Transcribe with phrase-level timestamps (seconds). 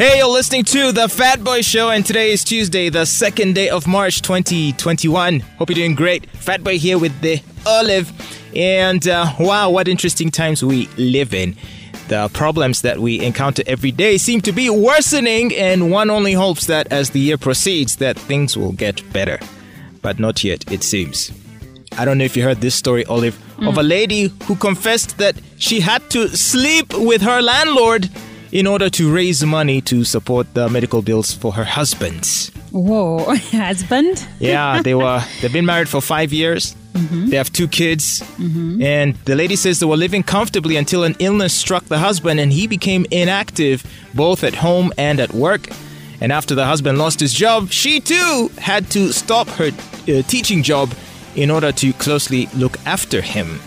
[0.00, 3.68] Hey, you're listening to The Fat Boy Show, and today is Tuesday, the second day
[3.68, 5.40] of March 2021.
[5.40, 6.24] Hope you're doing great.
[6.30, 8.10] Fat Boy here with the Olive.
[8.56, 11.54] And uh, wow, what interesting times we live in.
[12.08, 16.64] The problems that we encounter every day seem to be worsening, and one only hopes
[16.64, 19.38] that as the year proceeds, that things will get better.
[20.00, 21.30] But not yet, it seems.
[21.98, 25.36] I don't know if you heard this story, Olive, of a lady who confessed that
[25.58, 28.08] she had to sleep with her landlord
[28.52, 32.50] in order to raise money to support the medical bills for her husband.
[32.72, 34.26] Whoa, husband?
[34.38, 36.76] Yeah, they were they've been married for 5 years.
[36.92, 38.22] They have two kids.
[38.38, 42.52] And the lady says they were living comfortably until an illness struck the husband and
[42.52, 45.68] he became inactive both at home and at work.
[46.20, 50.62] And after the husband lost his job, she too had to stop her uh, teaching
[50.62, 50.92] job
[51.36, 53.60] in order to closely look after him.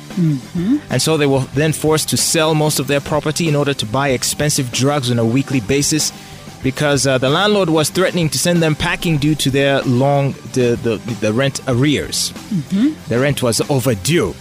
[0.90, 3.86] And so they were then forced to sell most of their property in order to
[3.86, 6.12] buy expensive drugs on a weekly basis
[6.62, 10.78] because uh, the landlord was threatening to send them packing due to their long the,
[10.82, 12.32] the, the rent arrears.
[13.10, 14.34] The rent was overdue.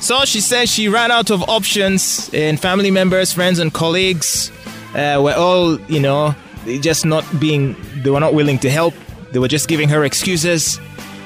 [0.00, 4.50] So she says she ran out of options, and family members, friends, and colleagues
[4.94, 6.34] uh, were all, you know,
[6.80, 8.94] just not being, they were not willing to help.
[9.32, 10.78] They were just giving her excuses.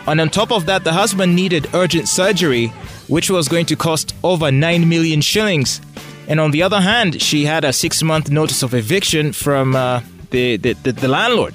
[0.06, 2.68] And on top of that, the husband needed urgent surgery,
[3.08, 5.80] which was going to cost over 9 million shillings.
[6.28, 10.00] And on the other hand, she had a six month notice of eviction from uh,
[10.30, 11.54] the, the, the, the landlord,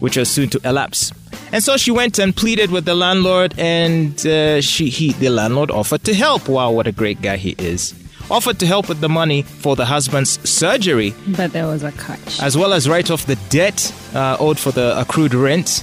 [0.00, 1.12] which was soon to elapse.
[1.52, 5.70] And so she went and pleaded with the landlord, and uh, she, he, the landlord
[5.72, 6.48] offered to help.
[6.48, 7.92] Wow, what a great guy he is.
[8.30, 12.40] Offered to help with the money for the husband's surgery, But there was a catch.
[12.40, 15.82] as well as write off the debt uh, owed for the accrued rent.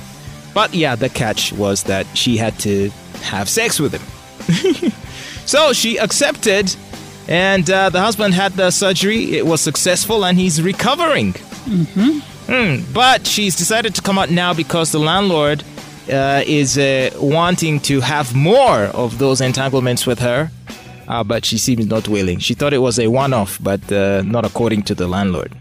[0.57, 2.89] But yeah, the catch was that she had to
[3.21, 4.91] have sex with him.
[5.45, 6.75] so she accepted,
[7.27, 9.37] and uh, the husband had the surgery.
[9.37, 11.33] It was successful, and he's recovering.
[11.33, 15.63] Mm, but she's decided to come out now because the landlord
[16.11, 20.49] uh, is uh, wanting to have more of those entanglements with her.
[21.07, 22.39] Uh, but she seems not willing.
[22.39, 25.53] She thought it was a one off, but uh, not according to the landlord.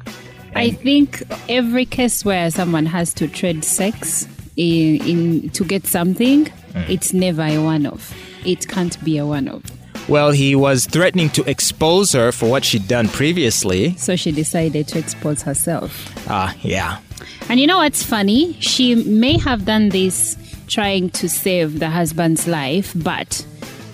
[0.54, 4.26] I think every case where someone has to trade sex
[4.56, 6.50] in, in to get something,
[6.89, 8.15] it's never a one-off.
[8.44, 9.62] It can't be a one-off.
[10.09, 13.97] Well, he was threatening to expose her for what she'd done previously.
[13.97, 16.12] So she decided to expose herself.
[16.31, 17.00] Ah, yeah.
[17.49, 18.56] And you know what's funny?
[18.61, 20.37] She may have done this
[20.69, 23.44] trying to save the husband's life, but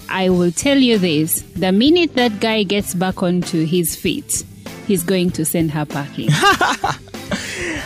[0.09, 4.44] I will tell you this the minute that guy gets back onto his feet,
[4.87, 6.29] he's going to send her packing.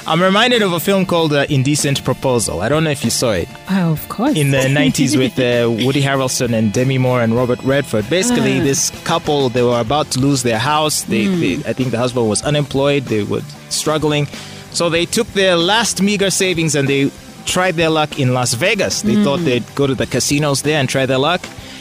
[0.07, 2.61] I'm reminded of a film called uh, Indecent Proposal.
[2.61, 3.49] I don't know if you saw it.
[3.71, 4.37] oh, of course.
[4.37, 8.09] in the 90s with uh, Woody Harrelson and Demi Moore and Robert Redford.
[8.09, 11.03] Basically, this couple they were about to lose their house.
[11.03, 13.05] They, they, I think the husband was unemployed.
[13.05, 14.27] They were struggling,
[14.73, 17.11] so they took their last meager savings and they
[17.47, 19.03] tried their luck in Las Vegas.
[19.03, 21.41] They thought they'd go to the casinos there and try their luck.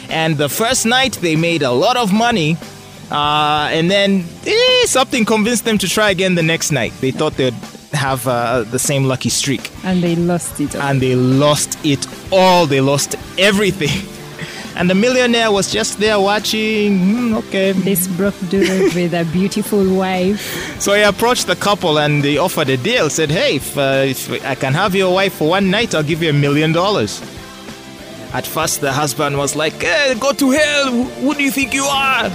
[0.09, 2.57] And the first night they made a lot of money.
[3.11, 6.91] Uh, and then eh, something convinced them to try again the next night.
[7.01, 7.53] They thought they'd
[7.95, 10.75] have uh, the same lucky streak and they lost it.
[10.75, 10.81] all.
[10.81, 12.65] and they lost it all.
[12.67, 14.05] They lost everything.
[14.77, 16.99] And the millionaire was just there watching.
[16.99, 17.71] "Hmm, okay.
[17.71, 20.41] this broke dude with a beautiful wife.
[20.81, 23.09] So he approached the couple and they offered a deal.
[23.09, 26.21] Said, "Hey, if, uh, if I can have your wife for one night, I'll give
[26.21, 27.21] you a million dollars."
[28.33, 30.91] At first, the husband was like, "Eh, "Go to hell!
[31.23, 32.29] Who do you think you are?"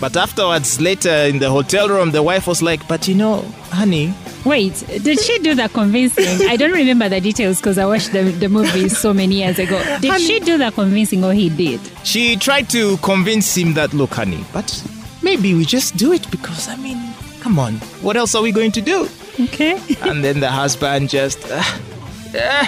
[0.00, 4.14] But afterwards, later in the hotel room, the wife was like, "But you know, honey,
[4.44, 6.48] Wait, did she do the convincing?
[6.48, 9.80] I don't remember the details because I watched the, the movie so many years ago.
[10.00, 11.80] Did she do the convincing or he did?
[12.04, 14.82] She tried to convince him that, look, honey, but
[15.22, 16.98] maybe we just do it because, I mean,
[17.40, 19.08] come on, what else are we going to do?
[19.40, 19.78] Okay.
[20.00, 21.62] And then the husband just, uh,
[22.36, 22.66] uh,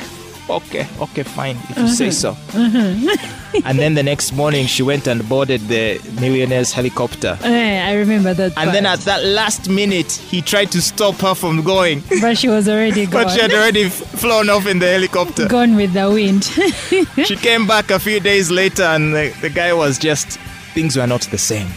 [0.49, 2.13] okay, okay, fine, if you say uh-huh.
[2.13, 2.31] so.
[2.31, 3.61] Uh-huh.
[3.65, 7.39] and then the next morning, she went and boarded the millionaire's helicopter.
[7.43, 8.53] Eh, I remember that.
[8.57, 12.03] And then at that last minute, he tried to stop her from going.
[12.21, 13.13] but she was already gone.
[13.25, 15.49] But she had already flown off in the helicopter.
[15.49, 16.45] gone with the wind.
[17.27, 20.39] She came back a few days later, and the, the guy was just,
[20.75, 21.69] things were not the same.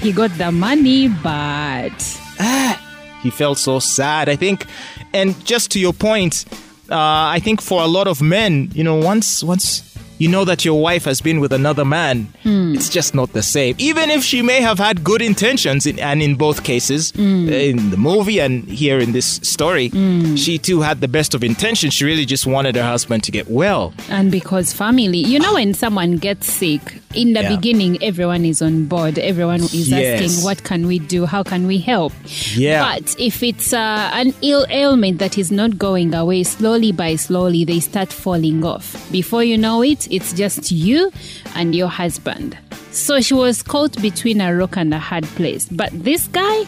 [0.00, 1.92] he got the money, but
[2.40, 4.66] ah, he felt so sad i think
[5.12, 6.44] and just to your point
[6.90, 9.82] uh, i think for a lot of men you know once once
[10.18, 12.26] you know that your wife has been with another man
[12.74, 13.74] it's just not the same.
[13.78, 17.90] Even if she may have had good intentions in, and in both cases uh, in
[17.90, 19.90] the movie and here in this story
[20.36, 21.92] she too had the best of intentions.
[21.94, 23.92] She really just wanted her husband to get well.
[24.08, 26.82] And because family, you know, when someone gets sick,
[27.16, 27.56] in the Yeah.
[27.56, 29.18] beginning, everyone is on board.
[29.18, 30.20] Everyone is Yes.
[30.20, 31.26] asking, "What can we do?
[31.26, 32.12] How can we help?"
[32.54, 32.82] Yeah.
[32.94, 37.64] But if it's uh, an ill ailment that is not going away, slowly by slowly,
[37.64, 38.94] they start falling off.
[39.10, 41.10] Before you know it, it's just you
[41.54, 42.56] and your husband.
[42.92, 45.66] So she was caught between a rock and a hard place.
[45.70, 46.64] But this guy,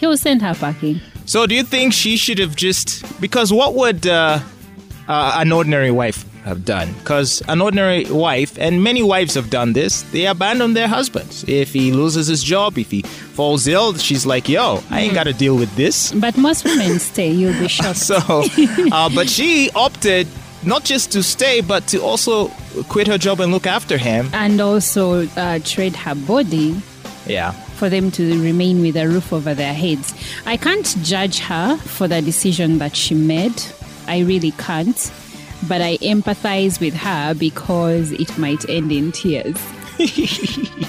[0.00, 1.00] he will send her packing.
[1.26, 4.40] So, do you think she should have just because what would uh,
[5.08, 6.92] uh, an ordinary wife have done?
[6.98, 11.44] Because an ordinary wife, and many wives have done this, they abandon their husbands.
[11.48, 15.24] If he loses his job, if he falls ill, she's like, "Yo, I ain't got
[15.24, 17.30] to deal with this." But most women stay.
[17.30, 17.96] You'll be shocked.
[17.98, 18.16] So,
[18.92, 20.26] uh, but she opted
[20.62, 22.48] not just to stay, but to also
[22.88, 24.28] quit her job and look after him.
[24.32, 26.74] and also uh, trade her body
[27.26, 27.52] Yeah.
[27.78, 30.14] for them to remain with a roof over their heads.
[30.46, 33.60] I can't judge her for the decision that she made.
[34.08, 34.96] I really can't.
[35.68, 39.56] But I empathize with her because it might end in tears.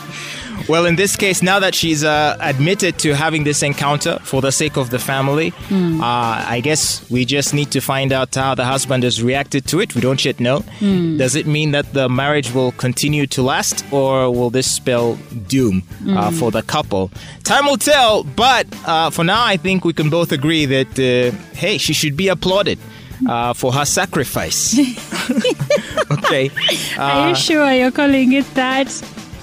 [0.67, 4.51] Well, in this case, now that she's uh, admitted to having this encounter for the
[4.51, 8.65] sake of the family, uh, I guess we just need to find out how the
[8.65, 9.93] husband has reacted to it.
[9.93, 10.63] We don't yet know.
[10.79, 15.83] Does it mean that the marriage will continue to last, or will this spell doom
[16.09, 17.11] uh, for the couple?
[17.43, 21.35] Time will tell, but uh, for now, I think we can both agree that, uh,
[21.55, 22.79] hey, she should be applauded.
[23.29, 24.77] Uh, for her sacrifice.
[26.11, 26.51] okay.
[26.97, 28.87] Are you sure you're calling it that?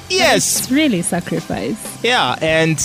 [0.08, 0.60] Yes.
[0.60, 2.04] It's really sacrifice.
[2.04, 2.78] Yeah, and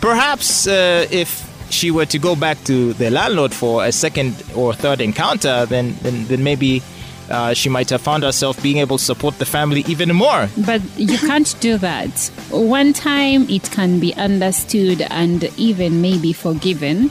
[0.00, 4.72] perhaps uh, if she were to go back to the landlord for a second or
[4.72, 6.82] third encounter, then then, then maybe
[7.30, 10.48] uh, she might have found herself being able to support the family even more.
[10.66, 12.10] But you can't do that.
[12.50, 17.10] One time it can be understood and even maybe forgiven.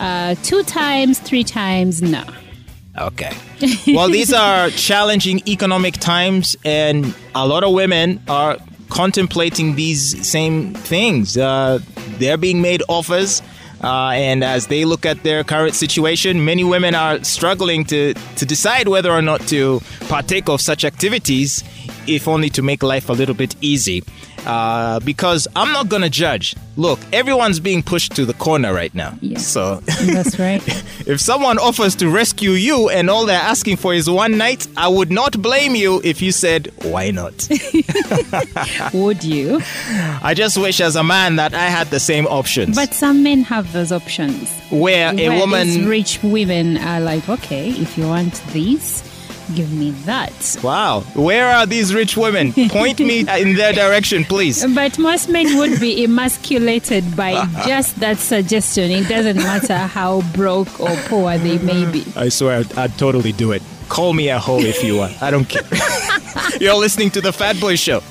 [0.00, 2.24] Uh, two times, three times, no.
[2.96, 3.36] Okay.
[3.88, 8.56] well, these are challenging economic times, and a lot of women are
[8.88, 11.36] contemplating these same things.
[11.36, 11.80] Uh,
[12.18, 13.42] they're being made offers.
[13.82, 18.46] Uh, and as they look at their current situation, many women are struggling to, to
[18.46, 21.62] decide whether or not to partake of such activities,
[22.06, 24.02] if only to make life a little bit easy.
[24.46, 26.54] Uh, because I'm not going to judge.
[26.76, 29.16] Look, everyone's being pushed to the corner right now.
[29.20, 29.38] Yeah.
[29.38, 30.60] So That's right.
[31.06, 34.88] if someone offers to rescue you and all they're asking for is one night, I
[34.88, 37.48] would not blame you if you said, why not?
[38.92, 39.60] Would you?
[40.22, 42.76] I just wish as a man that I had the same options.
[42.76, 44.50] But some men have those options.
[44.70, 45.40] where a Where these
[45.78, 45.88] woman.
[45.88, 49.02] rich women are like, okay, if you want this,
[49.54, 50.56] give me that.
[50.62, 51.00] Wow.
[51.14, 52.52] Where are these rich women?
[52.68, 54.64] Point me in their direction, please.
[54.74, 58.90] But most men would be emasculated by just that suggestion.
[58.90, 62.04] It doesn't matter how broke or poor they may be.
[62.16, 63.62] I swear I'd, I'd totally do it.
[63.88, 65.22] Call me a hoe if you want.
[65.22, 65.62] I don't care.
[66.60, 68.02] You're listening to The Fat Boy Show.